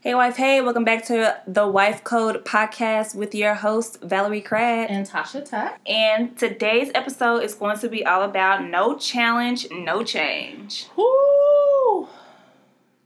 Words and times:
Hey, 0.00 0.14
wife, 0.14 0.36
hey, 0.36 0.60
welcome 0.60 0.84
back 0.84 1.04
to 1.06 1.36
the 1.48 1.66
Wife 1.66 2.04
Code 2.04 2.44
podcast 2.44 3.16
with 3.16 3.34
your 3.34 3.54
host, 3.54 4.00
Valerie 4.00 4.40
Craig. 4.40 4.86
And 4.88 5.04
Tasha 5.04 5.44
Tuck. 5.44 5.76
And 5.88 6.38
today's 6.38 6.92
episode 6.94 7.38
is 7.38 7.56
going 7.56 7.80
to 7.80 7.88
be 7.88 8.06
all 8.06 8.22
about 8.22 8.62
no 8.62 8.96
challenge, 8.96 9.66
no 9.72 10.04
change. 10.04 10.86
Woo! 10.96 12.06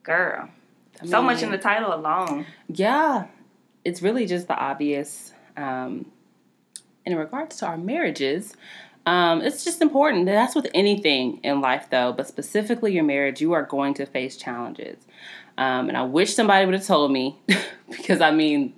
Girl, 0.02 0.50
I 1.00 1.06
so 1.06 1.22
much 1.22 1.42
in 1.42 1.50
the 1.50 1.56
title 1.56 1.94
alone. 1.94 2.44
Yeah, 2.68 3.28
it's 3.86 4.02
really 4.02 4.26
just 4.26 4.46
the 4.46 4.54
obvious. 4.54 5.32
Um, 5.56 6.12
in 7.06 7.16
regards 7.16 7.56
to 7.56 7.66
our 7.68 7.78
marriages, 7.78 8.54
um, 9.06 9.40
it's 9.42 9.64
just 9.64 9.82
important. 9.82 10.26
That's 10.26 10.54
with 10.54 10.68
anything 10.74 11.38
in 11.42 11.60
life, 11.60 11.86
though, 11.90 12.12
but 12.12 12.26
specifically 12.28 12.92
your 12.92 13.04
marriage, 13.04 13.40
you 13.40 13.52
are 13.52 13.62
going 13.62 13.94
to 13.94 14.06
face 14.06 14.36
challenges. 14.36 15.04
Um, 15.58 15.88
and 15.88 15.96
I 15.96 16.02
wish 16.04 16.34
somebody 16.34 16.64
would 16.64 16.74
have 16.74 16.86
told 16.86 17.10
me 17.12 17.38
because 17.90 18.20
I 18.20 18.30
mean, 18.30 18.72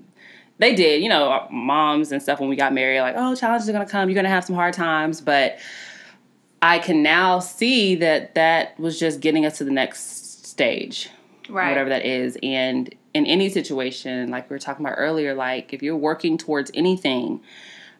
they 0.58 0.74
did, 0.74 1.02
you 1.02 1.08
know, 1.08 1.46
moms 1.50 2.10
and 2.12 2.22
stuff 2.22 2.40
when 2.40 2.48
we 2.48 2.56
got 2.56 2.72
married, 2.72 3.00
like, 3.00 3.14
oh, 3.16 3.34
challenges 3.34 3.68
are 3.68 3.72
going 3.72 3.84
to 3.86 3.90
come. 3.90 4.08
You're 4.08 4.14
going 4.14 4.24
to 4.24 4.30
have 4.30 4.44
some 4.44 4.56
hard 4.56 4.74
times. 4.74 5.20
But 5.20 5.58
I 6.62 6.78
can 6.78 7.02
now 7.02 7.40
see 7.40 7.96
that 7.96 8.34
that 8.36 8.78
was 8.80 8.98
just 8.98 9.20
getting 9.20 9.44
us 9.44 9.58
to 9.58 9.64
the 9.64 9.70
next 9.70 10.46
stage, 10.46 11.10
Right. 11.48 11.68
whatever 11.68 11.90
that 11.90 12.06
is. 12.06 12.38
And 12.42 12.94
in 13.12 13.26
any 13.26 13.48
situation, 13.50 14.30
like 14.30 14.48
we 14.48 14.54
were 14.54 14.58
talking 14.60 14.86
about 14.86 14.96
earlier, 14.96 15.34
like 15.34 15.72
if 15.74 15.82
you're 15.82 15.96
working 15.96 16.38
towards 16.38 16.70
anything, 16.72 17.40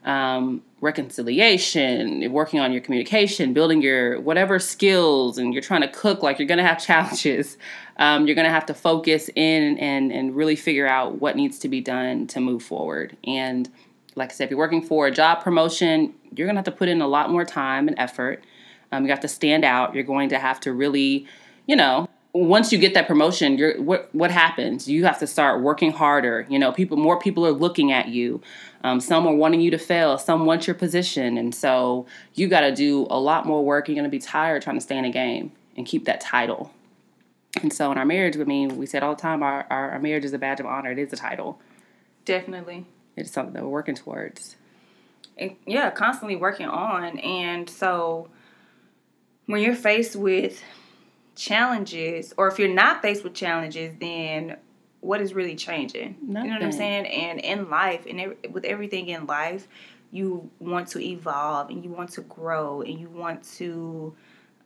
um, 0.05 0.63
reconciliation, 0.81 2.31
working 2.31 2.61
on 2.61 2.73
your 2.73 2.83
communication, 2.83 3.55
building 3.55 3.81
your 3.81 4.21
whatever 4.21 4.59
skills, 4.59 5.39
and 5.39 5.53
you're 5.53 5.63
trying 5.63 5.81
to 5.81 5.89
cook, 5.89 6.23
like 6.23 6.39
you're 6.39 6.49
to 6.59 6.65
have 6.65 6.85
challenges. 6.85 7.57
Um, 7.97 8.27
you're 8.27 8.35
to 8.45 8.51
have 8.51 8.67
to 8.67 8.75
focus 8.75 9.31
in 9.37 9.79
and, 9.79 10.11
and 10.11 10.35
really 10.35 10.57
figure 10.57 10.89
out 10.89 11.21
what 11.21 11.37
needs 11.37 11.61
to 11.61 11.69
be 11.69 11.81
done 11.81 12.27
to 12.27 12.41
move 12.41 12.61
forward. 12.61 13.17
And 13.23 13.71
like 14.17 14.31
I 14.31 14.35
said, 14.35 14.45
if 14.47 14.51
you're 14.51 14.59
working 14.59 14.83
for 14.83 15.07
a 15.07 15.13
job 15.13 15.45
promotion, 15.45 16.13
you're 16.35 16.49
to 16.57 16.59
have 16.59 16.65
to 16.65 16.73
put 16.73 16.89
in 16.89 17.01
a 17.01 17.07
lot 17.07 17.31
more 17.31 17.45
time 17.45 17.87
and 17.87 17.97
effort. 17.97 18.43
Um, 18.91 19.05
you 19.05 19.11
have 19.11 19.21
to 19.21 19.29
stand 19.29 19.65
out. 19.65 19.95
You're 19.95 20.03
going 20.03 20.29
to 20.31 20.41
have 20.41 20.59
to 20.61 20.73
really, 20.73 21.29
you 21.67 21.77
know, 21.77 22.09
once 22.35 22.73
you 22.73 22.79
get 22.79 22.95
that 22.95 23.07
promotion, 23.07 23.57
you're 23.57 23.81
what 23.81 24.09
what 24.13 24.31
happens? 24.31 24.89
You 24.89 25.05
have 25.05 25.21
to 25.21 25.27
start 25.27 25.63
working 25.63 25.93
harder. 25.93 26.47
You 26.51 26.59
know, 26.59 26.73
people 26.73 26.97
more 26.97 27.19
people 27.19 27.47
are 27.47 27.53
looking 27.53 27.93
at 27.93 28.09
you. 28.09 28.43
Um, 28.83 29.01
some 29.01 29.27
are 29.27 29.35
wanting 29.35 29.61
you 29.61 29.71
to 29.71 29.79
fail. 29.79 30.19
Some 30.19 30.45
want 30.45 30.67
your 30.67 30.75
position, 30.75 31.39
and 31.39 31.55
so 31.55 32.07
you 32.35 32.49
got 32.49 32.61
to 32.61 32.75
do 32.75 33.07
a 33.09 33.19
lot 33.19 33.47
more 33.47 33.65
work. 33.65 33.89
You're 33.89 33.95
going 33.95 34.05
to 34.05 34.11
be 34.11 34.19
tired 34.19 34.63
trying 34.63 34.77
to 34.77 34.83
stay 34.83 34.99
in 34.99 35.05
a 35.05 35.11
game 35.11 35.53
and 35.77 35.87
keep 35.87 36.05
that 36.07 36.21
title. 36.21 36.73
And 37.63 37.73
so 37.73 37.93
in 37.93 37.99
our 37.99 38.05
marriage, 38.05 38.37
I 38.37 38.43
mean, 38.43 38.79
we 38.79 38.87
said 38.87 39.05
all 39.05 39.15
the 39.15 39.23
time, 39.23 39.43
our, 39.45 39.65
our, 39.71 39.93
our 39.93 39.99
marriage 40.01 40.25
is 40.25 40.33
a 40.33 40.39
badge 40.39 40.59
of 40.59 40.67
honor. 40.67 40.91
It 40.91 40.99
is 40.99 41.13
a 41.13 41.17
title. 41.17 41.61
Definitely. 42.25 42.85
It's 43.17 43.31
something 43.31 43.55
that 43.55 43.63
we're 43.63 43.69
working 43.69 43.95
towards. 43.95 44.57
And 45.39 45.55
yeah, 45.65 45.91
constantly 45.91 46.35
working 46.35 46.67
on. 46.67 47.17
And 47.21 47.71
so 47.71 48.29
when 49.47 49.61
you're 49.61 49.77
faced 49.77 50.17
with 50.17 50.63
challenges, 51.35 52.33
or 52.37 52.49
if 52.49 52.59
you're 52.59 52.69
not 52.69 53.03
faced 53.03 53.25
with 53.25 53.35
challenges, 53.35 53.95
then 54.01 54.57
what 55.01 55.21
is 55.21 55.35
really 55.35 55.57
changing? 55.57 56.17
You 56.45 56.51
know 56.51 56.55
what 56.55 56.63
I'm 56.63 56.73
saying? 56.73 57.07
And 57.07 57.41
in 57.41 57.69
life, 57.69 58.07
and 58.09 58.21
every, 58.21 58.37
with 58.51 58.65
everything 58.65 59.09
in 59.09 59.27
life, 59.27 59.69
you 60.11 60.49
want 60.61 60.89
to 60.89 61.01
evolve 61.01 61.71
and 61.71 61.85
you 61.85 61.91
want 61.91 62.11
to 62.11 62.21
grow 62.23 62.83
and 62.83 62.99
you 62.99 63.09
want 63.09 63.43
to, 63.57 64.15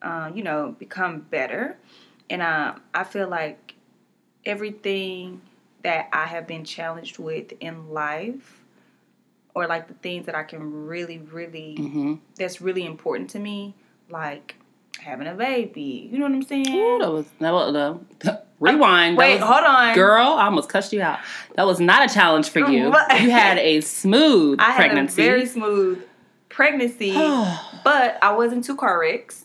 uh, 0.02 0.30
you 0.34 0.42
know, 0.42 0.76
become 0.78 1.20
better. 1.20 1.76
And 2.30 2.42
uh, 2.42 2.74
I 2.94 3.04
feel 3.04 3.28
like 3.28 3.74
everything 4.44 5.40
that 5.82 6.08
I 6.12 6.26
have 6.26 6.46
been 6.46 6.64
challenged 6.64 7.18
with 7.18 7.52
in 7.60 7.90
life, 7.90 8.60
or 9.54 9.66
like 9.66 9.88
the 9.88 9.94
things 9.94 10.26
that 10.26 10.34
I 10.34 10.44
can 10.44 10.86
really, 10.86 11.18
really, 11.18 11.76
Mm-hmm. 11.78 12.14
that's 12.36 12.60
really 12.60 12.84
important 12.84 13.30
to 13.30 13.38
me, 13.38 13.74
like 14.08 14.54
having 14.98 15.26
a 15.26 15.34
baby. 15.34 16.08
You 16.12 16.18
know 16.18 16.24
what 16.26 16.32
I'm 16.34 16.42
saying? 16.42 16.68
Ooh, 16.74 16.98
that 16.98 17.12
was 17.12 17.26
that 17.40 17.52
was 17.52 17.74
uh, 18.26 18.36
rewind. 18.60 19.16
Wait, 19.16 19.40
was- 19.40 19.48
hold 19.48 19.64
on. 19.64 19.94
girl. 19.94 20.26
I 20.26 20.44
almost 20.46 20.68
cussed 20.68 20.92
you 20.92 21.02
out. 21.02 21.18
That 21.56 21.66
was 21.66 21.80
not 21.80 22.10
a 22.10 22.12
challenge 22.12 22.50
for 22.50 22.60
you. 22.60 22.86
You 22.86 23.30
had 23.30 23.58
a 23.58 23.80
smooth 23.80 24.58
I 24.62 24.76
pregnancy. 24.76 25.22
very 25.22 25.46
smooth 25.46 26.02
pregnancy, 26.48 27.12
but 27.84 28.18
I 28.22 28.32
wasn't 28.32 28.64
two 28.64 28.76
car 28.76 28.98
wrecks. 29.00 29.44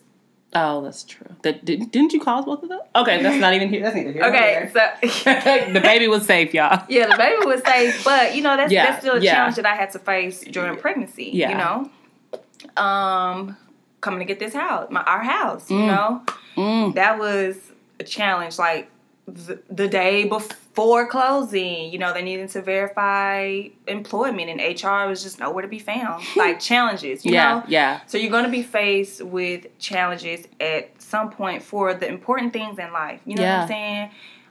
oh, 0.56 0.82
that's 0.84 1.04
true. 1.04 1.28
That 1.44 1.66
didn't, 1.66 1.92
didn't 1.92 2.14
you 2.14 2.20
cause 2.22 2.46
both 2.46 2.64
of 2.64 2.70
them? 2.70 2.80
Okay, 2.96 3.22
that's 3.22 3.40
not 3.40 3.54
even 3.54 3.70
here. 3.70 3.82
That's 3.84 3.96
neither 3.96 4.12
here. 4.12 4.24
Okay, 4.24 4.70
so 4.72 5.72
the 5.74 5.80
baby 5.82 6.08
was 6.08 6.26
safe, 6.26 6.54
y'all. 6.54 6.84
yeah, 6.90 7.08
the 7.08 7.18
baby 7.18 7.46
was 7.46 7.62
safe, 7.64 8.04
but 8.04 8.36
you 8.36 8.42
know 8.42 8.56
that's 8.58 8.72
Yeah, 8.72 8.86
that's 8.86 9.00
still 9.04 9.16
a 9.16 9.20
yeah. 9.20 9.34
challenge 9.36 9.56
that 9.58 9.66
I 9.66 9.76
had 9.76 9.92
to 9.92 10.00
face 10.00 10.42
during 10.42 10.78
pregnancy. 10.78 11.30
Yeah. 11.34 11.50
You 11.50 11.58
know, 11.58 12.82
um, 12.84 13.58
coming 14.04 14.20
to 14.20 14.26
get 14.26 14.38
this 14.40 14.54
house, 14.54 14.88
my 14.92 15.02
our 15.04 15.24
house. 15.24 15.72
You 15.72 15.78
Mm. 15.78 15.88
know, 15.88 16.22
Mm. 16.58 16.94
that 16.96 17.18
was 17.18 17.58
a 18.00 18.04
challenge. 18.04 18.60
Like 18.60 18.90
the, 19.28 19.60
the 19.70 19.88
day 19.88 20.26
before 20.26 21.08
closing, 21.08 21.92
you 21.92 21.98
know, 21.98 22.14
they 22.14 22.22
needed 22.22 22.50
to 22.50 22.62
verify 22.62 23.64
employment, 23.88 24.50
and 24.50 24.60
HR 24.60 25.08
was 25.08 25.24
just 25.24 25.40
nowhere 25.40 25.62
to 25.62 25.68
be 25.68 25.80
found. 25.80 26.24
Like 26.36 26.60
challenges, 26.60 27.26
you 27.26 27.32
yeah, 27.34 27.46
know. 27.56 27.64
yeah. 27.68 28.02
So 28.06 28.18
you're 28.18 28.32
going 28.32 28.44
to 28.46 28.52
be 28.52 28.64
faced 28.64 29.22
with 29.24 29.66
challenges 29.80 30.48
at 30.60 31.02
some 31.02 31.30
point 31.32 31.64
for 31.64 31.94
the 31.94 32.08
important 32.08 32.54
things 32.54 32.78
in 32.80 32.92
life. 32.92 33.22
You 33.26 33.36
know 33.38 33.44
what 33.44 33.62
I'm 33.62 33.68
saying? 33.68 34.10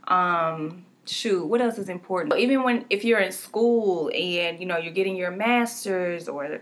Um, 0.08 0.84
shoot, 1.04 1.44
what 1.46 1.60
else 1.60 1.78
is 1.78 1.88
important? 1.88 2.36
Even 2.38 2.62
when 2.62 2.84
if 2.91 3.04
you're 3.04 3.20
in 3.20 3.32
school 3.32 4.10
and 4.14 4.58
you 4.60 4.66
know 4.66 4.78
you're 4.78 4.92
getting 4.92 5.16
your 5.16 5.30
masters 5.30 6.28
or 6.28 6.60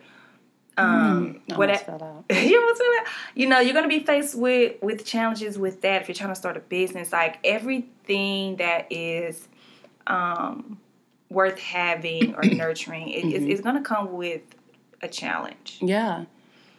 um 0.81 1.41
I 1.51 1.57
what 1.57 1.69
almost 1.69 1.87
fell 1.87 2.03
out. 2.31 2.37
you 2.37 2.53
know 2.61 2.67
what 2.67 2.81
I'm? 3.07 3.13
You 3.35 3.47
know, 3.49 3.61
you're 3.61 3.75
gonna 3.75 3.89
be 3.89 4.01
faced 4.01 4.35
with 4.35 4.81
with 4.83 5.05
challenges 5.05 5.59
with 5.59 5.81
that 5.83 6.03
if 6.03 6.09
you're 6.09 6.15
trying 6.15 6.31
to 6.31 6.35
start 6.35 6.57
a 6.57 6.61
business. 6.61 7.13
Like 7.13 7.39
everything 7.45 8.57
that 8.57 8.87
is 8.91 9.49
um 10.07 10.79
worth 11.31 11.59
having 11.59 12.35
or 12.35 12.43
nurturing, 12.63 13.09
it, 13.11 13.25
Mm-hmm. 13.25 13.51
it's 13.51 13.61
gonna 13.61 13.83
come 13.83 14.13
with 14.13 14.43
a 15.03 15.09
challenge. 15.09 15.79
Yeah. 15.81 16.25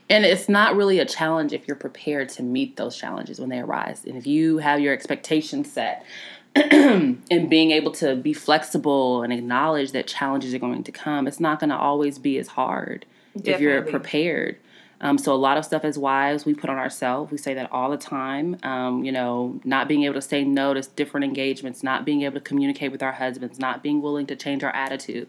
And 0.09 0.25
it's 0.25 0.49
not 0.49 0.75
really 0.75 0.99
a 0.99 1.05
challenge 1.05 1.53
if 1.53 1.67
you're 1.67 1.77
prepared 1.77 2.27
to 2.29 2.43
meet 2.43 2.75
those 2.75 2.97
challenges 2.97 3.39
when 3.39 3.47
they 3.47 3.59
arise. 3.59 4.03
And 4.03 4.17
if 4.17 4.27
you 4.27 4.57
have 4.57 4.81
your 4.81 4.91
expectations 4.93 5.71
set 5.71 6.05
and 6.55 7.49
being 7.49 7.71
able 7.71 7.91
to 7.93 8.17
be 8.17 8.33
flexible 8.33 9.23
and 9.23 9.31
acknowledge 9.31 9.93
that 9.93 10.07
challenges 10.07 10.53
are 10.53 10.59
going 10.59 10.83
to 10.83 10.91
come, 10.91 11.27
it's 11.27 11.39
not 11.39 11.61
going 11.61 11.69
to 11.69 11.77
always 11.77 12.19
be 12.19 12.37
as 12.37 12.49
hard 12.49 13.05
if 13.35 13.59
you're 13.59 13.81
prepared. 13.83 14.57
Um, 15.01 15.17
so 15.17 15.33
a 15.33 15.35
lot 15.35 15.57
of 15.57 15.65
stuff 15.65 15.83
as 15.83 15.97
wives 15.97 16.45
we 16.45 16.53
put 16.53 16.69
on 16.69 16.77
ourselves. 16.77 17.31
We 17.31 17.37
say 17.37 17.55
that 17.55 17.71
all 17.71 17.89
the 17.89 17.97
time. 17.97 18.57
Um, 18.61 19.03
you 19.03 19.11
know, 19.11 19.59
not 19.63 19.87
being 19.87 20.03
able 20.03 20.13
to 20.13 20.21
say 20.21 20.43
no 20.43 20.75
to 20.75 20.81
different 20.95 21.23
engagements, 21.23 21.81
not 21.81 22.05
being 22.05 22.21
able 22.21 22.35
to 22.35 22.41
communicate 22.41 22.91
with 22.91 23.01
our 23.01 23.11
husbands, 23.11 23.59
not 23.59 23.81
being 23.81 24.01
willing 24.01 24.27
to 24.27 24.35
change 24.35 24.63
our 24.63 24.73
attitude. 24.75 25.27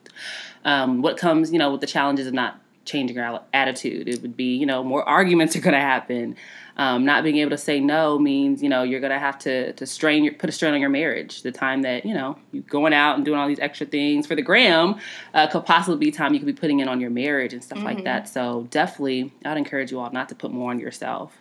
Um, 0.64 1.00
what 1.00 1.16
comes, 1.16 1.52
you 1.52 1.58
know, 1.58 1.72
with 1.72 1.80
the 1.80 1.86
challenges 1.86 2.26
of 2.26 2.34
not 2.34 2.60
changing 2.84 3.18
our 3.18 3.42
attitude? 3.54 4.08
It 4.08 4.20
would 4.20 4.36
be, 4.36 4.56
you 4.56 4.66
know, 4.66 4.84
more 4.84 5.08
arguments 5.08 5.56
are 5.56 5.60
going 5.60 5.74
to 5.74 5.80
happen. 5.80 6.36
Um, 6.76 7.04
not 7.04 7.22
being 7.22 7.36
able 7.36 7.50
to 7.50 7.58
say 7.58 7.80
no 7.80 8.18
means, 8.18 8.62
you 8.62 8.68
know, 8.68 8.82
you're 8.82 9.00
going 9.00 9.12
to 9.12 9.18
have 9.18 9.38
to 9.40 9.72
to 9.74 9.86
strain 9.86 10.24
your 10.24 10.34
put 10.34 10.48
a 10.48 10.52
strain 10.52 10.72
on 10.72 10.80
your 10.80 10.90
marriage. 10.90 11.42
The 11.42 11.52
time 11.52 11.82
that 11.82 12.06
you 12.06 12.14
know 12.14 12.36
you 12.50 12.62
going 12.62 12.94
out 12.94 13.16
and 13.16 13.24
doing 13.24 13.38
all 13.38 13.46
these 13.46 13.60
extra 13.60 13.86
things 13.86 14.26
for 14.26 14.34
the 14.34 14.42
gram 14.42 14.96
uh, 15.34 15.46
could 15.48 15.66
possibly 15.66 16.06
be 16.06 16.10
time 16.10 16.32
you 16.32 16.40
could 16.40 16.46
be 16.46 16.52
putting 16.52 16.80
in 16.80 16.88
on 16.88 17.00
your 17.00 17.10
marriage 17.10 17.52
and 17.52 17.62
stuff 17.62 17.78
like 17.84 17.98
that. 18.04 18.28
So 18.28 18.66
definitely, 18.70 19.32
I'd 19.44 19.58
encourage 19.58 19.90
you 19.92 20.00
all 20.00 20.10
not 20.10 20.28
to 20.30 20.34
put 20.34 20.50
more 20.50 20.70
on 20.70 20.78
yourself. 20.80 21.36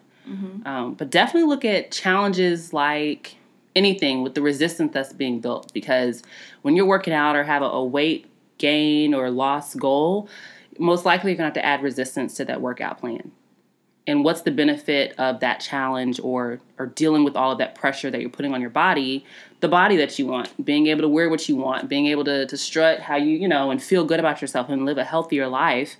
Um, 0.67 0.93
but 0.95 1.09
definitely 1.09 1.47
look 1.49 1.65
at 1.65 1.91
challenges 1.91 2.73
like 2.73 3.37
anything 3.75 4.21
with 4.21 4.35
the 4.35 4.41
resistance 4.41 4.91
that's 4.93 5.13
being 5.13 5.39
built 5.39 5.71
because 5.73 6.23
when 6.61 6.75
you're 6.75 6.85
working 6.85 7.13
out 7.13 7.35
or 7.35 7.43
have 7.43 7.61
a, 7.61 7.65
a 7.65 7.83
weight 7.83 8.27
gain 8.57 9.13
or 9.13 9.29
loss 9.31 9.73
goal, 9.75 10.27
most 10.77 11.05
likely 11.05 11.31
you're 11.31 11.37
gonna 11.37 11.47
have 11.47 11.53
to 11.53 11.65
add 11.65 11.81
resistance 11.81 12.35
to 12.35 12.45
that 12.45 12.61
workout 12.61 12.99
plan. 12.99 13.31
And 14.07 14.23
what's 14.23 14.41
the 14.41 14.51
benefit 14.51 15.13
of 15.19 15.41
that 15.41 15.59
challenge 15.59 16.19
or 16.19 16.59
or 16.79 16.87
dealing 16.87 17.23
with 17.23 17.35
all 17.35 17.51
of 17.51 17.59
that 17.59 17.75
pressure 17.75 18.09
that 18.09 18.19
you're 18.19 18.31
putting 18.31 18.53
on 18.53 18.59
your 18.59 18.71
body, 18.71 19.23
the 19.59 19.67
body 19.67 19.95
that 19.97 20.17
you 20.17 20.25
want, 20.25 20.65
being 20.65 20.87
able 20.87 21.01
to 21.01 21.07
wear 21.07 21.29
what 21.29 21.47
you 21.47 21.55
want, 21.55 21.87
being 21.87 22.07
able 22.07 22.23
to, 22.23 22.47
to 22.47 22.57
strut 22.57 22.99
how 22.99 23.15
you, 23.15 23.37
you 23.37 23.47
know, 23.47 23.69
and 23.69 23.81
feel 23.81 24.03
good 24.03 24.19
about 24.19 24.41
yourself 24.41 24.69
and 24.69 24.85
live 24.85 24.97
a 24.97 25.03
healthier 25.03 25.47
life. 25.47 25.97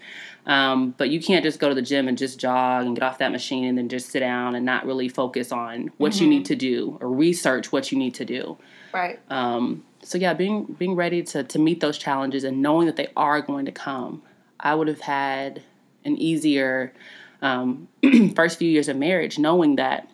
Um, 0.48 0.96
but 0.98 1.12
you 1.12 1.22
can't 1.22 1.44
just 1.44 1.60
go 1.60 1.70
to 1.70 1.76
the 1.76 1.84
gym 1.84 2.08
and 2.08 2.18
just 2.18 2.40
jog 2.40 2.88
and 2.88 2.96
get 2.96 3.04
off 3.04 3.20
that 3.20 3.32
machine 3.32 3.66
and 3.66 3.78
then 3.78 3.90
just 3.90 4.10
sit 4.10 4.22
down 4.22 4.56
and 4.56 4.66
not 4.66 4.88
really 4.88 5.08
focus 5.08 5.52
on 5.52 5.92
what 5.98 6.20
you 6.20 6.26
need 6.28 6.46
to 6.46 6.56
do 6.56 6.98
or 7.00 7.12
research 7.12 7.72
what 7.72 7.92
you 7.92 8.00
need 8.00 8.16
to 8.16 8.26
do. 8.26 8.58
Right. 8.92 9.20
Um, 9.30 9.84
so 10.02 10.18
yeah, 10.18 10.34
being 10.34 10.66
being 10.80 10.96
ready 10.96 11.22
to 11.24 11.44
to 11.44 11.60
meet 11.60 11.80
those 11.80 11.98
challenges 11.98 12.44
and 12.44 12.62
knowing 12.62 12.88
that 12.88 12.96
they 12.96 13.10
are 13.16 13.42
going 13.42 13.66
to 13.66 13.72
come. 13.72 14.24
I 14.60 14.76
would 14.76 14.88
have 14.88 15.02
had 15.02 15.64
an 16.04 16.18
easier 16.18 16.94
um, 17.42 17.88
first 18.36 18.58
few 18.58 18.70
years 18.70 18.88
of 18.88 18.98
marriage, 18.98 19.40
knowing 19.40 19.76
that 19.78 20.10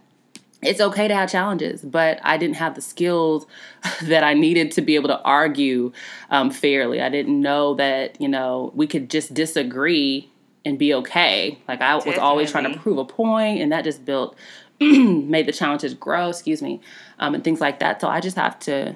it's 0.62 0.82
okay 0.82 1.08
to 1.08 1.16
have 1.16 1.32
challenges, 1.32 1.82
but 1.82 2.20
I 2.24 2.38
didn't 2.38 2.56
have 2.56 2.76
the 2.76 2.82
skills 2.82 3.46
that 4.04 4.24
I 4.24 4.34
needed 4.34 4.72
to 4.72 4.82
be 4.82 4.96
able 4.96 5.10
to 5.10 5.22
argue 5.22 5.92
um, 6.30 6.50
fairly. 6.50 7.02
I 7.02 7.10
didn't 7.10 7.40
know 7.40 7.76
that, 7.76 8.20
you 8.20 8.28
know, 8.28 8.72
we 8.74 8.88
could 8.88 9.10
just 9.10 9.34
disagree 9.34 10.30
and 10.66 10.78
be 10.78 10.94
okay. 10.96 11.60
Like 11.68 11.82
I 11.82 11.96
was 11.96 12.18
always 12.18 12.52
trying 12.52 12.72
to 12.72 12.80
prove 12.80 12.98
a 12.98 13.06
point, 13.06 13.62
and 13.62 13.72
that 13.72 13.84
just 13.84 14.04
built, 14.04 14.36
made 14.80 15.46
the 15.46 15.52
challenges 15.52 15.94
grow, 15.94 16.30
excuse 16.30 16.62
me, 16.62 16.82
um, 17.20 17.36
and 17.36 17.44
things 17.44 17.62
like 17.62 17.80
that. 17.80 18.02
So 18.02 18.08
I 18.08 18.20
just 18.20 18.36
have 18.36 18.60
to, 18.62 18.96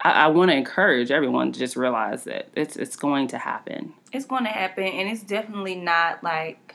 I, 0.00 0.10
I 0.10 0.26
want 0.28 0.50
to 0.50 0.56
encourage 0.56 1.10
everyone 1.10 1.52
to 1.52 1.58
just 1.58 1.76
realize 1.76 2.24
that 2.24 2.48
it's, 2.54 2.76
it's 2.76 2.96
going 2.96 3.28
to 3.28 3.38
happen. 3.38 3.92
It's 4.10 4.24
going 4.24 4.44
to 4.44 4.50
happen, 4.50 4.84
and 4.84 5.08
it's 5.08 5.22
definitely 5.22 5.76
not 5.76 6.24
like 6.24 6.74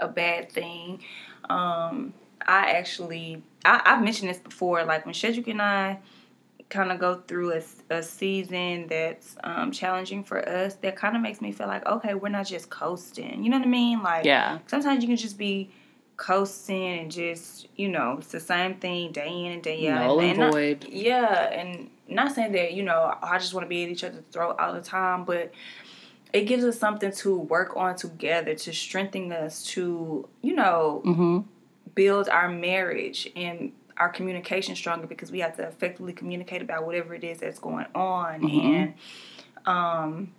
a 0.00 0.08
bad 0.08 0.50
thing. 0.50 1.00
Um, 1.48 2.14
I 2.46 2.72
actually 2.72 3.42
I, 3.64 3.82
have 3.84 4.02
mentioned 4.02 4.30
this 4.30 4.38
before. 4.38 4.84
Like 4.84 5.04
when 5.04 5.14
Shedrick 5.14 5.48
and 5.48 5.62
I 5.62 6.00
kind 6.68 6.92
of 6.92 7.00
go 7.00 7.16
through 7.26 7.52
a, 7.52 7.62
a 7.90 8.02
season 8.02 8.86
that's 8.88 9.36
um, 9.44 9.72
challenging 9.72 10.24
for 10.24 10.46
us, 10.48 10.74
that 10.76 10.96
kind 10.96 11.16
of 11.16 11.22
makes 11.22 11.40
me 11.40 11.52
feel 11.52 11.66
like 11.66 11.86
okay, 11.86 12.14
we're 12.14 12.28
not 12.28 12.46
just 12.46 12.70
coasting. 12.70 13.44
You 13.44 13.50
know 13.50 13.58
what 13.58 13.66
I 13.66 13.70
mean? 13.70 14.02
Like 14.02 14.24
yeah. 14.24 14.58
Sometimes 14.66 15.02
you 15.02 15.08
can 15.08 15.16
just 15.16 15.38
be 15.38 15.70
coasting 16.16 16.98
and 16.98 17.10
just 17.10 17.66
you 17.76 17.88
know 17.88 18.16
it's 18.18 18.30
the 18.30 18.40
same 18.40 18.74
thing 18.74 19.10
day 19.10 19.46
in 19.46 19.52
and 19.52 19.62
day 19.62 19.88
out. 19.88 20.06
Null 20.06 20.20
and, 20.20 20.42
and 20.42 20.52
void. 20.52 20.82
Not, 20.82 20.92
yeah, 20.92 21.50
and 21.50 21.90
not 22.08 22.32
saying 22.32 22.52
that 22.52 22.72
you 22.72 22.82
know 22.82 23.16
I 23.22 23.38
just 23.38 23.54
want 23.54 23.64
to 23.64 23.68
be 23.68 23.84
at 23.84 23.90
each 23.90 24.04
other's 24.04 24.24
throat 24.30 24.56
all 24.58 24.72
the 24.72 24.82
time, 24.82 25.24
but 25.24 25.52
it 26.32 26.42
gives 26.42 26.64
us 26.64 26.78
something 26.78 27.12
to 27.12 27.36
work 27.36 27.76
on 27.76 27.96
together 27.96 28.54
to 28.54 28.72
strengthen 28.72 29.32
us 29.32 29.64
to 29.64 30.28
you 30.42 30.54
know. 30.54 31.02
Mm-hmm 31.04 31.40
build 31.94 32.28
our 32.28 32.48
marriage 32.48 33.28
and 33.36 33.72
our 33.96 34.08
communication 34.08 34.74
stronger 34.74 35.06
because 35.06 35.30
we 35.30 35.40
have 35.40 35.56
to 35.56 35.62
effectively 35.62 36.12
communicate 36.12 36.62
about 36.62 36.86
whatever 36.86 37.14
it 37.14 37.24
is 37.24 37.40
that's 37.40 37.58
going 37.58 37.86
on 37.94 38.40
mm-hmm. 38.40 38.66
and 38.66 38.94
um 39.66 40.32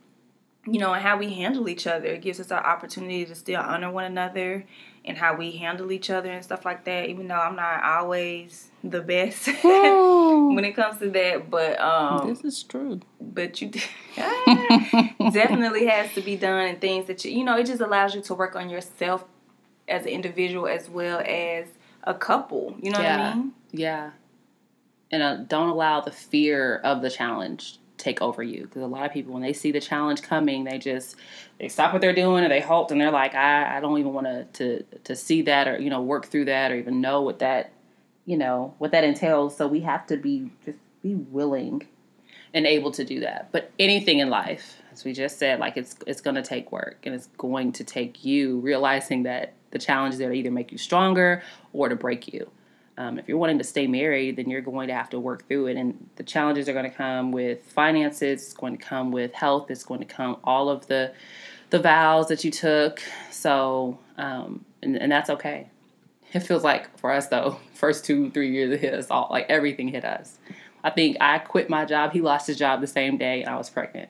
you 0.65 0.79
know 0.79 0.93
and 0.93 1.01
how 1.01 1.17
we 1.17 1.33
handle 1.33 1.67
each 1.67 1.87
other 1.87 2.07
it 2.07 2.21
gives 2.21 2.39
us 2.39 2.51
our 2.51 2.65
opportunity 2.65 3.25
to 3.25 3.35
still 3.35 3.59
honor 3.59 3.91
one 3.91 4.05
another 4.05 4.65
and 5.03 5.17
how 5.17 5.35
we 5.35 5.51
handle 5.53 5.91
each 5.91 6.09
other 6.11 6.31
and 6.31 6.43
stuff 6.43 6.65
like 6.65 6.83
that 6.85 7.09
even 7.09 7.27
though 7.27 7.35
i'm 7.35 7.55
not 7.55 7.83
always 7.83 8.69
the 8.83 9.01
best 9.01 9.47
when 9.63 10.63
it 10.63 10.75
comes 10.75 10.99
to 10.99 11.09
that 11.09 11.49
but 11.49 11.79
um 11.81 12.27
this 12.27 12.43
is 12.43 12.63
true 12.63 12.99
but 13.19 13.61
you 13.61 13.69
definitely 15.31 15.87
has 15.87 16.13
to 16.13 16.21
be 16.21 16.35
done 16.35 16.67
and 16.67 16.81
things 16.81 17.07
that 17.07 17.25
you 17.25 17.31
you 17.31 17.43
know 17.43 17.57
it 17.57 17.65
just 17.65 17.81
allows 17.81 18.13
you 18.13 18.21
to 18.21 18.35
work 18.35 18.55
on 18.55 18.69
yourself 18.69 19.25
as 19.87 20.03
an 20.03 20.09
individual 20.09 20.67
as 20.67 20.89
well 20.89 21.21
as 21.25 21.67
a 22.03 22.13
couple. 22.13 22.75
You 22.81 22.91
know 22.91 22.99
yeah. 22.99 23.17
what 23.17 23.25
I 23.25 23.35
mean? 23.35 23.51
Yeah. 23.71 24.11
And 25.11 25.21
uh, 25.21 25.35
don't 25.35 25.69
allow 25.69 26.01
the 26.01 26.11
fear 26.11 26.77
of 26.77 27.01
the 27.01 27.09
challenge 27.09 27.79
take 28.01 28.21
over 28.21 28.43
you. 28.43 28.63
Because 28.63 28.81
a 28.81 28.87
lot 28.87 29.05
of 29.05 29.13
people 29.13 29.33
when 29.33 29.41
they 29.41 29.53
see 29.53 29.71
the 29.71 29.79
challenge 29.79 30.21
coming 30.21 30.63
they 30.63 30.77
just 30.77 31.15
they 31.59 31.67
stop 31.67 31.93
what 31.93 32.01
they're 32.01 32.13
doing 32.13 32.43
or 32.43 32.49
they 32.49 32.59
halt 32.59 32.91
and 32.91 32.99
they're 32.99 33.11
like 33.11 33.35
i, 33.35 33.77
I 33.77 33.79
don't 33.79 33.97
even 33.99 34.13
want 34.13 34.27
to 34.27 34.43
to 34.53 34.83
to 35.03 35.15
see 35.15 35.43
that 35.43 35.67
or 35.67 35.79
you 35.79 35.89
know 35.89 36.01
work 36.01 36.25
through 36.25 36.45
that 36.45 36.71
or 36.71 36.75
even 36.75 37.01
know 37.01 37.21
what 37.21 37.39
that 37.39 37.71
you 38.25 38.37
know 38.37 38.73
what 38.77 38.91
that 38.91 39.03
entails. 39.03 39.55
So 39.55 39.67
we 39.67 39.81
have 39.81 40.05
to 40.07 40.17
be 40.17 40.49
just 40.65 40.79
be 41.01 41.15
willing 41.15 41.87
and 42.53 42.65
able 42.65 42.91
to 42.91 43.03
do 43.03 43.21
that. 43.21 43.51
But 43.51 43.71
anything 43.79 44.19
in 44.19 44.29
life 44.29 44.81
as 44.91 45.03
we 45.03 45.13
just 45.13 45.39
said 45.39 45.59
like 45.59 45.77
it's 45.77 45.95
it's 46.05 46.21
going 46.21 46.35
to 46.35 46.41
take 46.41 46.71
work 46.71 46.99
and 47.03 47.15
it's 47.15 47.27
going 47.37 47.71
to 47.73 47.83
take 47.83 48.23
you 48.25 48.59
realizing 48.59 49.23
that 49.23 49.53
the 49.71 49.79
challenges 49.79 50.19
that 50.19 50.31
either 50.31 50.51
make 50.51 50.71
you 50.71 50.77
stronger 50.77 51.43
or 51.73 51.89
to 51.89 51.95
break 51.95 52.31
you. 52.33 52.49
Um, 52.97 53.17
if 53.17 53.27
you're 53.27 53.37
wanting 53.37 53.57
to 53.57 53.63
stay 53.63 53.87
married, 53.87 54.35
then 54.35 54.49
you're 54.49 54.61
going 54.61 54.87
to 54.87 54.93
have 54.93 55.09
to 55.11 55.19
work 55.19 55.47
through 55.47 55.67
it. 55.67 55.77
And 55.77 56.09
the 56.17 56.23
challenges 56.23 56.67
are 56.67 56.73
going 56.73 56.89
to 56.89 56.95
come 56.95 57.31
with 57.31 57.63
finances, 57.63 58.43
it's 58.43 58.53
going 58.53 58.77
to 58.77 58.83
come 58.83 59.11
with 59.11 59.33
health, 59.33 59.71
it's 59.71 59.83
going 59.83 60.01
to 60.01 60.05
come 60.05 60.37
all 60.43 60.69
of 60.69 60.87
the 60.87 61.13
the 61.71 61.79
vows 61.79 62.27
that 62.27 62.43
you 62.43 62.51
took. 62.51 63.01
So, 63.31 63.97
um, 64.17 64.65
and, 64.83 64.97
and 64.97 65.11
that's 65.11 65.29
okay. 65.29 65.69
It 66.33 66.41
feels 66.41 66.63
like 66.63 66.97
for 66.99 67.11
us 67.11 67.27
though, 67.27 67.57
first 67.73 68.05
two, 68.05 68.29
three 68.29 68.51
years 68.51 68.71
it 68.71 68.81
hit 68.81 68.93
us 68.93 69.07
all, 69.09 69.27
like 69.31 69.47
everything 69.49 69.87
hit 69.87 70.05
us. 70.05 70.37
I 70.83 70.89
think 70.89 71.17
I 71.21 71.39
quit 71.39 71.69
my 71.69 71.85
job. 71.85 72.11
He 72.11 72.21
lost 72.21 72.47
his 72.47 72.57
job 72.57 72.81
the 72.81 72.87
same 72.87 73.17
day 73.17 73.41
and 73.41 73.49
I 73.49 73.57
was 73.57 73.69
pregnant. 73.69 74.09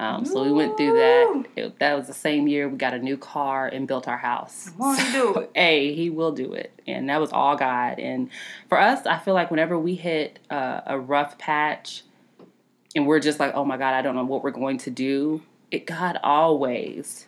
Um, 0.00 0.24
so 0.24 0.44
we 0.44 0.52
went 0.52 0.76
through 0.76 0.94
that. 0.94 1.44
It, 1.56 1.78
that 1.80 1.96
was 1.96 2.06
the 2.06 2.14
same 2.14 2.46
year 2.46 2.68
we 2.68 2.76
got 2.76 2.94
a 2.94 2.98
new 2.98 3.16
car 3.16 3.66
and 3.66 3.88
built 3.88 4.06
our 4.06 4.16
house. 4.16 4.70
Won't 4.78 5.00
so, 5.00 5.34
do 5.34 5.40
it? 5.40 5.50
Hey, 5.54 5.92
he 5.92 6.08
will 6.08 6.30
do 6.30 6.52
it, 6.52 6.72
and 6.86 7.08
that 7.08 7.20
was 7.20 7.32
all 7.32 7.56
God. 7.56 7.98
And 7.98 8.30
for 8.68 8.78
us, 8.80 9.06
I 9.06 9.18
feel 9.18 9.34
like 9.34 9.50
whenever 9.50 9.76
we 9.76 9.96
hit 9.96 10.38
uh, 10.50 10.82
a 10.86 10.98
rough 10.98 11.36
patch, 11.36 12.02
and 12.94 13.06
we're 13.06 13.18
just 13.18 13.40
like, 13.40 13.54
oh 13.54 13.64
my 13.64 13.76
God, 13.76 13.94
I 13.94 14.02
don't 14.02 14.14
know 14.14 14.24
what 14.24 14.44
we're 14.44 14.50
going 14.52 14.78
to 14.78 14.90
do. 14.90 15.42
It 15.72 15.84
God 15.84 16.18
always, 16.22 17.26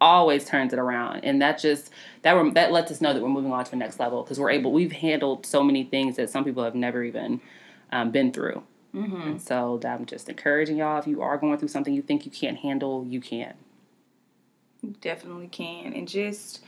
always 0.00 0.44
turns 0.44 0.72
it 0.72 0.80
around, 0.80 1.20
and 1.20 1.40
that 1.40 1.60
just 1.60 1.90
that 2.22 2.54
that 2.54 2.72
lets 2.72 2.90
us 2.90 3.00
know 3.00 3.14
that 3.14 3.22
we're 3.22 3.28
moving 3.28 3.52
on 3.52 3.64
to 3.64 3.70
the 3.70 3.76
next 3.76 4.00
level 4.00 4.24
because 4.24 4.40
we're 4.40 4.50
able. 4.50 4.72
We've 4.72 4.92
handled 4.92 5.46
so 5.46 5.62
many 5.62 5.84
things 5.84 6.16
that 6.16 6.28
some 6.28 6.44
people 6.44 6.64
have 6.64 6.74
never 6.74 7.04
even 7.04 7.40
um, 7.92 8.10
been 8.10 8.32
through. 8.32 8.64
Mm-hmm. 8.94 9.22
And 9.22 9.42
so 9.42 9.80
I'm 9.84 10.06
just 10.06 10.28
encouraging 10.28 10.76
y'all 10.76 10.98
if 10.98 11.06
you 11.06 11.22
are 11.22 11.36
going 11.36 11.58
through 11.58 11.68
something 11.68 11.94
you 11.94 12.02
think 12.02 12.24
you 12.24 12.30
can't 12.30 12.58
handle, 12.58 13.06
you 13.06 13.20
can. 13.20 13.54
You 14.82 14.94
definitely 15.00 15.48
can. 15.48 15.92
And 15.92 16.08
just 16.08 16.64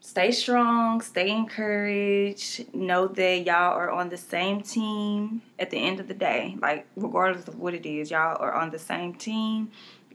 stay 0.00 0.30
strong, 0.30 1.00
stay 1.00 1.30
encouraged. 1.30 2.72
Know 2.74 3.08
that 3.08 3.46
y'all 3.46 3.74
are 3.74 3.90
on 3.90 4.10
the 4.10 4.16
same 4.16 4.60
team 4.60 5.42
at 5.58 5.70
the 5.70 5.78
end 5.78 6.00
of 6.00 6.08
the 6.08 6.14
day. 6.14 6.56
Like, 6.60 6.86
regardless 6.96 7.48
of 7.48 7.58
what 7.58 7.74
it 7.74 7.86
is, 7.86 8.10
y'all 8.10 8.36
are 8.40 8.52
on 8.52 8.70
the 8.70 8.78
same 8.78 9.14
team 9.14 9.70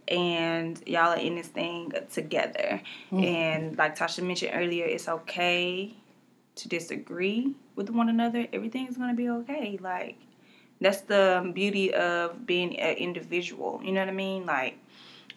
and 0.08 0.82
y'all 0.88 1.14
are 1.14 1.18
in 1.18 1.36
this 1.36 1.48
thing 1.48 1.92
together. 2.12 2.82
Mm-hmm. 3.12 3.24
And 3.24 3.78
like 3.78 3.98
Tasha 3.98 4.24
mentioned 4.24 4.52
earlier, 4.54 4.86
it's 4.86 5.10
okay 5.10 5.96
to 6.56 6.68
disagree 6.68 7.54
with 7.76 7.90
one 7.90 8.10
another, 8.10 8.48
everything's 8.54 8.98
gonna 8.98 9.14
be 9.14 9.30
okay. 9.30 9.78
Like 9.82 10.18
that's 10.82 11.02
the 11.02 11.52
beauty 11.54 11.94
of 11.94 12.46
being 12.46 12.80
an 12.80 12.96
individual. 12.98 13.82
You 13.84 13.92
know 13.92 14.02
what 14.02 14.10
I 14.10 14.14
mean? 14.14 14.46
Like 14.46 14.78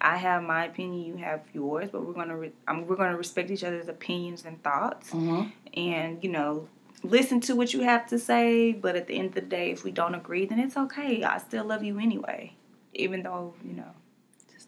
I 0.01 0.17
have 0.17 0.43
my 0.43 0.67
opinion, 0.67 1.05
you 1.05 1.17
have 1.17 1.43
yours, 1.53 1.89
but 1.91 2.07
we're 2.07 2.13
gonna 2.13 2.37
re- 2.37 2.53
I'm, 2.67 2.87
we're 2.87 2.97
gonna 2.97 3.17
respect 3.17 3.51
each 3.51 3.65
other's 3.65 3.89
opinions 3.89 4.45
and 4.45 4.63
thoughts, 4.63 5.11
mm-hmm. 5.11 5.49
and 5.75 6.23
you 6.23 6.31
know 6.31 6.69
listen 7.03 7.41
to 7.41 7.55
what 7.55 7.73
you 7.73 7.83
have 7.83 8.09
to 8.09 8.19
say. 8.19 8.73
But 8.73 8.97
at 8.97 9.07
the 9.07 9.19
end 9.19 9.29
of 9.29 9.35
the 9.35 9.41
day, 9.41 9.71
if 9.71 9.85
we 9.85 9.91
don't 9.91 10.15
agree, 10.15 10.47
then 10.47 10.59
it's 10.59 10.77
okay. 10.77 11.23
I 11.25 11.39
still 11.39 11.65
love 11.65 11.83
you 11.83 11.99
anyway, 11.99 12.55
even 12.95 13.23
though 13.23 13.55
you 13.65 13.75
know 13.75 13.93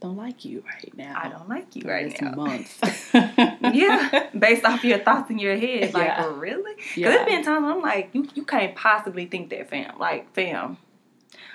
don't 0.01 0.17
like 0.17 0.45
you 0.45 0.65
right 0.67 0.97
now. 0.97 1.15
I 1.23 1.29
don't 1.29 1.49
like 1.49 1.77
you 1.77 1.89
right 1.89 2.15
now. 2.21 2.33
Month. 2.33 2.79
yeah, 3.15 4.29
based 4.37 4.65
off 4.65 4.83
your 4.83 4.99
thoughts 4.99 5.31
in 5.31 5.39
your 5.39 5.57
head, 5.57 5.93
like 5.93 6.07
yeah. 6.07 6.25
Oh, 6.25 6.33
really? 6.33 6.75
Because 6.75 6.97
yeah. 6.97 7.09
there's 7.11 7.27
been 7.27 7.45
times 7.45 7.67
I'm 7.67 7.83
like, 7.83 8.11
you 8.13 8.27
you 8.35 8.45
can't 8.45 8.75
possibly 8.75 9.27
think 9.27 9.51
that, 9.51 9.69
fam. 9.69 9.99
Like, 9.99 10.33
fam. 10.35 10.79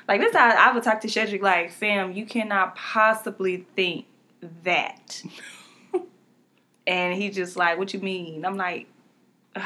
Like 0.07 0.21
this, 0.21 0.35
I, 0.35 0.69
I 0.69 0.73
would 0.73 0.83
talk 0.83 1.01
to 1.01 1.07
Shedrick 1.07 1.41
like, 1.41 1.71
fam, 1.71 2.11
you 2.11 2.25
cannot 2.25 2.75
possibly 2.75 3.65
think 3.75 4.05
that. 4.63 5.23
and 6.87 7.15
he 7.15 7.31
just 7.31 7.57
like, 7.57 7.79
what 7.79 7.93
you 7.93 7.99
mean? 7.99 8.45
I'm 8.45 8.57
like. 8.57 8.87
Ugh. 9.55 9.63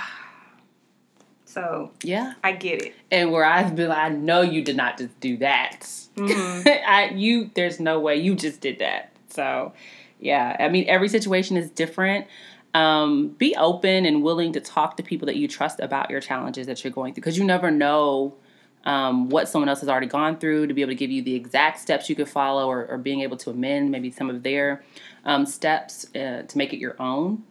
So 1.49 1.89
yeah, 2.03 2.33
I 2.43 2.51
get 2.51 2.83
it. 2.83 2.93
And 3.09 3.31
where 3.31 3.43
I've 3.43 3.75
been, 3.75 3.89
I 3.89 4.09
know 4.09 4.41
you 4.41 4.63
did 4.63 4.77
not 4.77 4.99
just 4.99 5.19
do 5.19 5.35
that. 5.37 5.81
Mm-hmm. 6.15 6.67
I 6.87 7.09
you 7.15 7.49
there's 7.55 7.79
no 7.79 7.99
way 7.99 8.17
you 8.17 8.35
just 8.35 8.61
did 8.61 8.77
that. 8.79 9.11
So 9.29 9.73
yeah, 10.19 10.55
I 10.59 10.69
mean 10.69 10.85
every 10.87 11.09
situation 11.09 11.57
is 11.57 11.71
different. 11.71 12.27
Um, 12.75 13.29
be 13.29 13.55
open 13.55 14.05
and 14.05 14.21
willing 14.21 14.53
to 14.53 14.59
talk 14.59 14.95
to 14.97 15.03
people 15.03 15.25
that 15.25 15.37
you 15.37 15.47
trust 15.47 15.79
about 15.79 16.11
your 16.11 16.21
challenges 16.21 16.67
that 16.67 16.83
you're 16.83 16.93
going 16.93 17.15
through 17.15 17.21
because 17.21 17.35
you 17.35 17.43
never 17.43 17.71
know 17.71 18.35
um, 18.85 19.29
what 19.29 19.49
someone 19.49 19.69
else 19.69 19.79
has 19.79 19.89
already 19.89 20.05
gone 20.05 20.37
through 20.37 20.67
to 20.67 20.73
be 20.75 20.81
able 20.81 20.91
to 20.91 20.95
give 20.95 21.09
you 21.09 21.23
the 21.23 21.33
exact 21.33 21.79
steps 21.79 22.11
you 22.11 22.15
could 22.15 22.29
follow 22.29 22.67
or, 22.67 22.85
or 22.85 22.99
being 22.99 23.21
able 23.21 23.37
to 23.37 23.49
amend 23.49 23.89
maybe 23.89 24.11
some 24.11 24.29
of 24.29 24.43
their 24.43 24.83
um, 25.25 25.47
steps 25.47 26.05
uh, 26.15 26.43
to 26.47 26.57
make 26.59 26.73
it 26.73 26.77
your 26.77 26.95
own. 27.01 27.43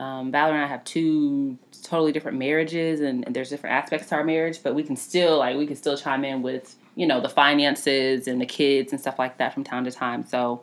Um, 0.00 0.32
Valerie 0.32 0.56
and 0.56 0.64
I 0.64 0.68
have 0.68 0.82
two 0.84 1.56
totally 1.82 2.10
different 2.10 2.38
marriages, 2.38 3.00
and, 3.00 3.24
and, 3.24 3.34
there's 3.34 3.50
different 3.50 3.76
aspects 3.76 4.08
to 4.08 4.16
our 4.16 4.24
marriage, 4.24 4.60
but 4.62 4.74
we 4.74 4.82
can 4.82 4.96
still 4.96 5.38
like 5.38 5.56
we 5.56 5.66
can 5.66 5.76
still 5.76 5.96
chime 5.96 6.24
in 6.24 6.42
with 6.42 6.76
you 6.96 7.06
know 7.06 7.20
the 7.20 7.28
finances 7.28 8.26
and 8.26 8.40
the 8.40 8.46
kids 8.46 8.90
and 8.90 9.00
stuff 9.00 9.18
like 9.18 9.38
that 9.38 9.54
from 9.54 9.62
time 9.62 9.84
to 9.84 9.92
time. 9.92 10.26
So 10.26 10.62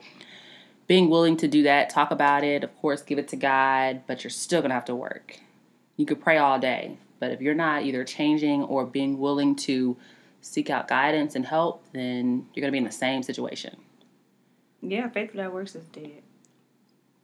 being 0.86 1.08
willing 1.08 1.38
to 1.38 1.48
do 1.48 1.62
that, 1.62 1.88
talk 1.88 2.10
about 2.10 2.44
it, 2.44 2.62
of 2.62 2.76
course, 2.76 3.00
give 3.00 3.18
it 3.18 3.28
to 3.28 3.36
God, 3.36 4.02
but 4.06 4.22
you're 4.22 4.30
still 4.30 4.60
gonna 4.60 4.74
have 4.74 4.84
to 4.86 4.94
work. 4.94 5.38
You 5.96 6.04
could 6.04 6.20
pray 6.20 6.36
all 6.36 6.58
day, 6.58 6.98
but 7.18 7.30
if 7.30 7.40
you're 7.40 7.54
not 7.54 7.84
either 7.84 8.04
changing 8.04 8.62
or 8.64 8.84
being 8.84 9.18
willing 9.18 9.56
to 9.56 9.96
seek 10.42 10.68
out 10.68 10.88
guidance 10.88 11.34
and 11.34 11.46
help, 11.46 11.84
then 11.94 12.48
you're 12.52 12.60
gonna 12.60 12.72
be 12.72 12.78
in 12.78 12.84
the 12.84 12.92
same 12.92 13.22
situation. 13.22 13.78
Yeah, 14.82 15.08
faith 15.08 15.32
without 15.32 15.54
works 15.54 15.74
is 15.74 15.86
dead. 15.86 16.22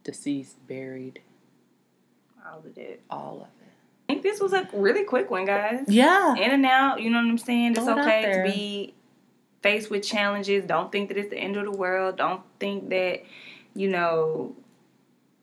Deceased, 0.05 0.67
buried 0.67 1.21
all 2.51 2.59
of 2.59 2.79
it. 2.79 3.03
All 3.11 3.37
of 3.37 3.49
it. 3.63 3.73
I 4.09 4.15
think 4.15 4.23
this 4.23 4.41
was 4.41 4.53
a 4.53 4.69
really 4.73 5.05
quick 5.05 5.31
one, 5.31 5.45
guys. 5.45 5.85
Yeah. 5.87 6.35
In 6.35 6.51
and 6.51 6.65
out, 6.65 7.03
you 7.03 7.11
know 7.11 7.19
what 7.19 7.29
I'm 7.29 7.39
saying? 7.39 7.73
It's 7.73 7.85
Throw 7.85 7.99
okay 7.99 8.33
to 8.33 8.51
be 8.51 8.95
faced 9.63 9.91
with 9.91 10.03
challenges. 10.03 10.65
Don't 10.65 10.91
think 10.91 11.09
that 11.09 11.19
it's 11.19 11.31
the 11.31 11.39
end 11.39 11.57
of 11.57 11.65
the 11.65 11.73
world. 11.73 12.17
Don't 12.17 12.43
think 12.59 12.89
that, 12.89 13.23
you 13.75 13.89
know, 13.89 14.57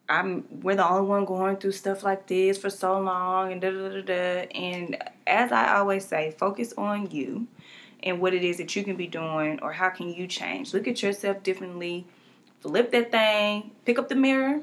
I'm 0.07 0.45
we're 0.61 0.75
the 0.75 0.87
only 0.87 1.07
one 1.07 1.25
going 1.25 1.57
through 1.57 1.71
stuff 1.71 2.03
like 2.03 2.27
this 2.27 2.57
for 2.57 2.69
so 2.69 2.99
long 2.99 3.51
and 3.51 3.61
da 3.61 3.71
da 3.71 3.89
da 3.89 4.01
da. 4.01 4.47
And 4.53 4.97
as 5.27 5.51
I 5.51 5.77
always 5.77 6.05
say, 6.05 6.31
focus 6.37 6.73
on 6.77 7.11
you 7.11 7.47
and 8.03 8.19
what 8.19 8.33
it 8.33 8.43
is 8.43 8.57
that 8.57 8.75
you 8.75 8.83
can 8.83 8.95
be 8.95 9.07
doing 9.07 9.59
or 9.61 9.73
how 9.73 9.89
can 9.89 10.09
you 10.09 10.27
change. 10.27 10.73
Look 10.73 10.87
at 10.87 11.01
yourself 11.01 11.43
differently. 11.43 12.05
Flip 12.61 12.91
that 12.91 13.11
thing, 13.11 13.71
pick 13.85 13.99
up 13.99 14.09
the 14.09 14.15
mirror, 14.15 14.61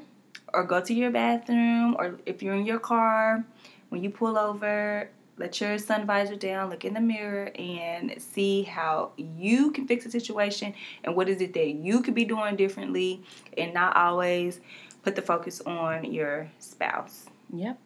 or 0.53 0.63
go 0.63 0.79
to 0.81 0.93
your 0.93 1.11
bathroom, 1.11 1.95
or 1.97 2.17
if 2.25 2.41
you're 2.43 2.55
in 2.55 2.65
your 2.65 2.79
car, 2.79 3.43
when 3.89 4.03
you 4.03 4.09
pull 4.09 4.37
over, 4.37 5.09
let 5.37 5.59
your 5.59 5.77
sun 5.77 6.05
visor 6.05 6.35
down, 6.35 6.69
look 6.69 6.85
in 6.85 6.93
the 6.93 7.01
mirror, 7.01 7.51
and 7.57 8.13
see 8.21 8.63
how 8.63 9.11
you 9.17 9.71
can 9.71 9.87
fix 9.87 10.05
the 10.05 10.11
situation 10.11 10.73
and 11.03 11.15
what 11.15 11.27
is 11.27 11.41
it 11.41 11.53
that 11.53 11.69
you 11.69 12.01
could 12.01 12.13
be 12.15 12.25
doing 12.25 12.55
differently, 12.55 13.23
and 13.57 13.73
not 13.73 13.95
always 13.95 14.59
put 15.03 15.15
the 15.15 15.21
focus 15.21 15.59
on 15.61 16.11
your 16.11 16.49
spouse 16.59 17.25
Yep. 17.51 17.79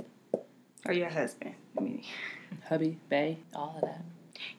or 0.85 0.93
your 0.93 1.09
husband. 1.09 1.55
I 1.77 1.81
mean, 1.81 2.03
Hubby, 2.67 2.97
Bay, 3.09 3.37
all 3.55 3.75
of 3.75 3.81
that. 3.81 4.01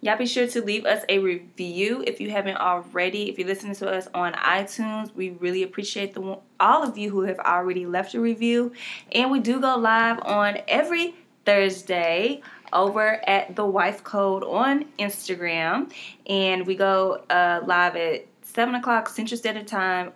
Y'all 0.00 0.16
be 0.16 0.26
sure 0.26 0.46
to 0.46 0.62
leave 0.62 0.84
us 0.84 1.04
a 1.08 1.18
review 1.18 2.02
if 2.06 2.20
you 2.20 2.30
haven't 2.30 2.56
already. 2.56 3.28
If 3.28 3.38
you're 3.38 3.48
listening 3.48 3.74
to 3.76 3.90
us 3.90 4.08
on 4.14 4.32
iTunes, 4.34 5.14
we 5.14 5.30
really 5.30 5.62
appreciate 5.62 6.14
the 6.14 6.38
all 6.60 6.82
of 6.82 6.98
you 6.98 7.10
who 7.10 7.22
have 7.22 7.38
already 7.40 7.86
left 7.86 8.14
a 8.14 8.20
review. 8.20 8.72
And 9.12 9.30
we 9.30 9.40
do 9.40 9.60
go 9.60 9.76
live 9.76 10.20
on 10.22 10.58
every 10.68 11.14
Thursday 11.44 12.42
over 12.72 13.26
at 13.28 13.56
the 13.56 13.64
Wife 13.64 14.04
Code 14.04 14.44
on 14.44 14.84
Instagram, 14.98 15.90
and 16.26 16.66
we 16.66 16.74
go 16.74 17.22
uh, 17.30 17.60
live 17.64 17.96
at 17.96 18.26
seven 18.42 18.74
o'clock 18.74 19.08
Central 19.08 19.38
Standard 19.38 19.66
Time. 19.66 20.12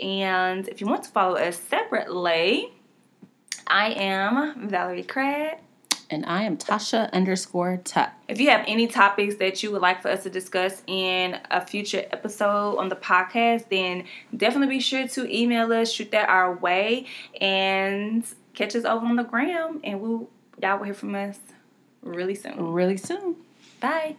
And 0.00 0.66
if 0.68 0.80
you 0.80 0.86
want 0.88 1.04
to 1.04 1.10
follow 1.10 1.36
us 1.36 1.56
separately, 1.56 2.72
I 3.66 3.90
am 3.92 4.68
Valerie 4.68 5.04
Craig. 5.04 5.58
And 6.10 6.24
I 6.26 6.42
am 6.42 6.56
Tasha 6.56 7.10
underscore 7.12 7.80
Tuck. 7.84 8.12
If 8.28 8.40
you 8.40 8.50
have 8.50 8.64
any 8.66 8.86
topics 8.86 9.36
that 9.36 9.62
you 9.62 9.72
would 9.72 9.82
like 9.82 10.02
for 10.02 10.08
us 10.08 10.22
to 10.24 10.30
discuss 10.30 10.82
in 10.86 11.38
a 11.50 11.64
future 11.64 12.04
episode 12.12 12.76
on 12.76 12.88
the 12.88 12.96
podcast, 12.96 13.68
then 13.70 14.04
definitely 14.36 14.76
be 14.76 14.80
sure 14.80 15.08
to 15.08 15.34
email 15.34 15.72
us, 15.72 15.90
shoot 15.92 16.10
that 16.12 16.28
our 16.28 16.54
way, 16.54 17.06
and 17.40 18.24
catch 18.54 18.76
us 18.76 18.84
over 18.84 19.06
on 19.06 19.16
the 19.16 19.24
gram. 19.24 19.80
And 19.82 20.00
we'll 20.00 20.28
y'all 20.62 20.78
will 20.78 20.84
hear 20.84 20.94
from 20.94 21.14
us 21.14 21.38
really 22.02 22.34
soon. 22.34 22.72
Really 22.72 22.96
soon. 22.96 23.36
Bye. 23.80 24.16